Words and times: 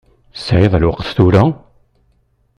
Tesεiḍ 0.33 0.73
lweqt 0.81 1.09
tura? 1.17 1.43